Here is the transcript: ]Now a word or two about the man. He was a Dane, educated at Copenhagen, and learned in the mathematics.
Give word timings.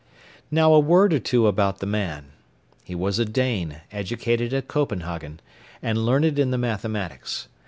]Now 0.49 0.73
a 0.73 0.79
word 0.79 1.13
or 1.13 1.19
two 1.19 1.45
about 1.45 1.77
the 1.77 1.85
man. 1.85 2.31
He 2.83 2.95
was 2.95 3.19
a 3.19 3.23
Dane, 3.23 3.81
educated 3.91 4.51
at 4.51 4.67
Copenhagen, 4.67 5.39
and 5.79 6.07
learned 6.07 6.39
in 6.39 6.49
the 6.49 6.57
mathematics. 6.57 7.47